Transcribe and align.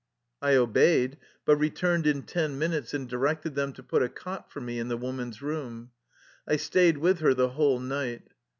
I 0.41 0.55
obeyed, 0.55 1.19
but 1.45 1.57
returned 1.57 2.07
in 2.07 2.23
ten 2.23 2.57
minutes 2.57 2.91
and 2.95 3.07
di 3.07 3.17
rected 3.17 3.53
them 3.53 3.71
to 3.73 3.83
put 3.83 4.01
a 4.01 4.09
cot 4.09 4.51
for 4.51 4.59
me 4.59 4.79
in 4.79 4.87
the 4.87 4.97
woman's 4.97 5.43
room. 5.43 5.91
I 6.47 6.55
stayed 6.55 6.97
with 6.97 7.19
her 7.19 7.35
the 7.35 7.49
whole 7.49 7.79
night. 7.79 8.29